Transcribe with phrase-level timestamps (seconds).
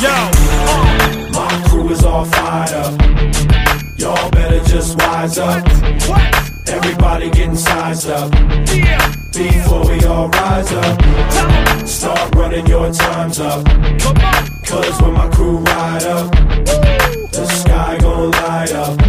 [0.00, 3.00] Yo, uh, my crew is all fired up.
[3.98, 5.66] Y'all better just wise up.
[6.68, 8.30] Everybody getting sized up.
[9.32, 13.64] Before we all rise up, start running your times up.
[14.64, 16.30] Cause when my crew ride up,
[17.32, 19.00] the sky gon' light up.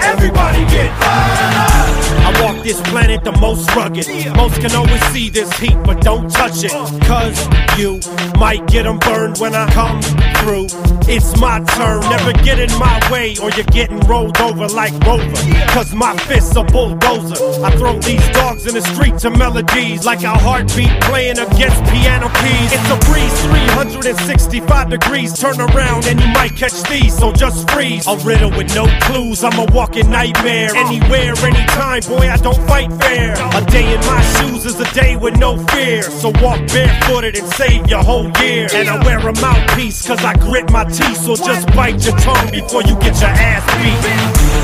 [0.00, 2.09] Everybody get fired up.
[2.30, 4.06] I walk this planet the most rugged.
[4.36, 6.70] Most can always see this heat, but don't touch it.
[7.02, 7.36] Cause
[7.76, 7.98] you
[8.38, 10.00] might get them burned when I come
[10.38, 10.66] through.
[11.10, 15.26] It's my turn, never get in my way, or you're getting rolled over like Rover.
[15.74, 17.64] Cause my fists are bulldozer.
[17.64, 22.28] I throw these dogs in the street to melodies like a heartbeat playing against piano
[22.38, 22.70] keys.
[22.70, 25.38] It's a breeze, 365 degrees.
[25.38, 28.06] Turn around and you might catch these, so just freeze.
[28.06, 30.70] A riddle with no clues, I'm a walking nightmare.
[30.76, 33.32] Anywhere, anytime, boy, I don't fight fair.
[33.54, 36.02] A day in my shoes is a day with no fear.
[36.02, 38.68] So walk barefooted and save your whole year.
[38.74, 41.18] And I wear a mouthpiece cause I grit my teeth.
[41.18, 44.00] So just bite your tongue before you get your ass beat.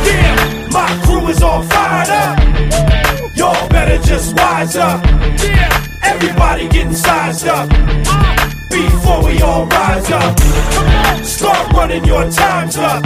[0.08, 3.36] Yeah, my crew is all fired up.
[3.36, 5.04] Y'all better just wise up.
[5.42, 7.68] Yeah, everybody getting sized up.
[8.70, 10.38] Before we all rise up,
[11.24, 13.02] start running your times up.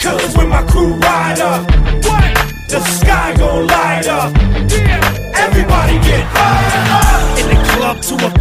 [0.00, 2.33] Cause when my crew ride up, the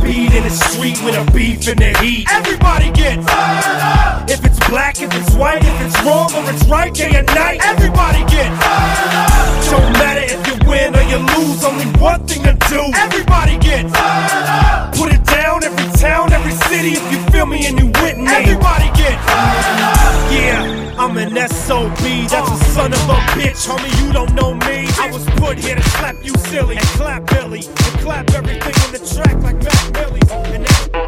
[0.03, 2.27] beat, in the street with a beef in the heat.
[2.29, 4.29] Everybody get fired up.
[4.29, 7.59] If it's black, if it's white, if it's wrong or it's right, day and night.
[7.63, 9.71] Everybody get fired up.
[9.71, 12.81] Don't matter if you win or you lose, only one thing to do.
[12.95, 14.95] Everybody get fired up.
[14.95, 16.93] Put it down, every town, every city.
[16.99, 18.27] If you feel me and you with me.
[18.27, 20.31] Everybody get fired up.
[20.31, 21.97] Yeah, I'm an SOB,
[22.29, 23.67] that's a son of a bitch.
[23.67, 24.87] Homie, you don't know me.
[24.99, 27.65] I was put here to slap you silly and clap Billy.
[27.65, 31.02] And clap everything on the track like Mac Millie's.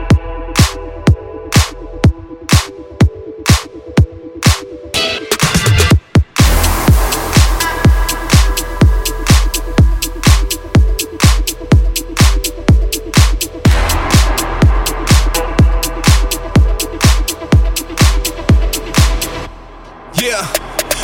[20.15, 20.47] Yeah.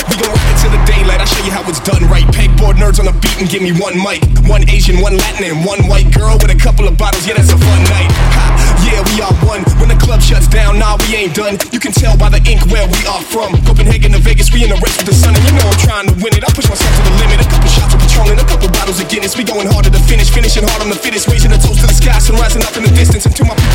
[0.07, 1.19] We gon' rock it the daylight.
[1.19, 2.23] I'll show you how it's done right.
[2.31, 4.23] Pegboard nerds on the beat and give me one mic.
[4.47, 7.27] One Asian, one Latin, and one white girl with a couple of bottles.
[7.27, 8.11] Yeah, that's a fun night.
[8.35, 8.43] Ha,
[8.87, 9.63] yeah, we are one.
[9.83, 11.59] When the club shuts down, nah, we ain't done.
[11.71, 13.55] You can tell by the ink where we are from.
[13.67, 15.35] Copenhagen to Vegas, we in the race with the sun.
[15.35, 16.43] And you know I'm trying to win it.
[16.43, 17.43] I push myself to the limit.
[17.43, 19.39] A couple shots of Patron and a couple bottles of Guinness.
[19.39, 21.27] We going harder to finish, finishing hard on the fittest.
[21.27, 23.23] Raising a toast to the sky, sun rising up in the distance.
[23.27, 23.70] And to my people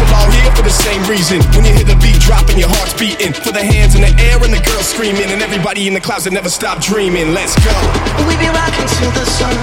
[1.08, 1.40] reason.
[1.54, 3.32] When you hear the beat dropping, your heart's beating.
[3.32, 5.30] For the hands in the air and the girls screaming.
[5.30, 7.32] And everybody in the clouds that never stop dreaming.
[7.32, 7.74] Let's go.
[8.26, 9.54] We be rocking to the sun.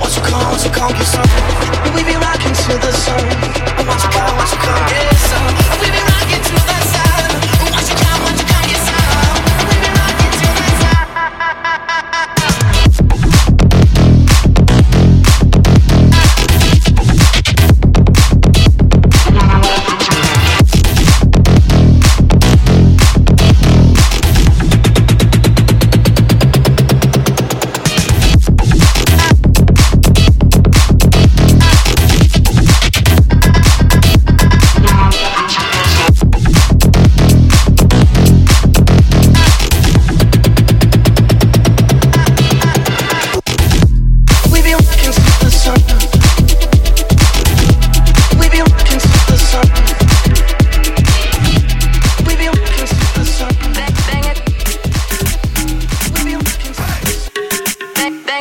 [0.00, 1.26] What you call, what you call, get some.
[1.94, 3.55] We be rocking to the sun.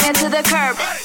[0.06, 1.05] Bang, bang to the curb.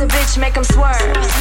[0.00, 1.39] A bitch, make 'em swerve.